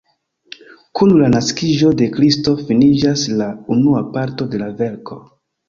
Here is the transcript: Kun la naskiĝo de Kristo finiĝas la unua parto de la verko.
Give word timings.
Kun 0.99 1.13
la 1.23 1.29
naskiĝo 1.33 1.91
de 1.99 2.09
Kristo 2.17 2.55
finiĝas 2.63 3.27
la 3.43 3.53
unua 3.79 4.05
parto 4.19 4.51
de 4.57 4.67
la 4.67 4.75
verko. 4.85 5.23